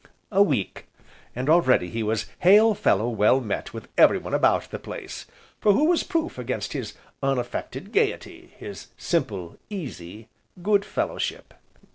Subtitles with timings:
[0.31, 0.87] A week!
[1.35, 5.27] and already he was hail fellow well met with everyone about the place,
[5.59, 10.27] for who was proof against his unaffected gaiety, his simple, easy,
[10.63, 11.53] good fellowship?